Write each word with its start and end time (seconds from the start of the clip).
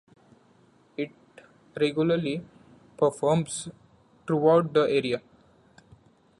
It 0.97 1.11
regularly 1.79 2.43
performs 2.97 3.69
throughout 4.25 4.73
the 4.73 4.89
area. 4.89 5.21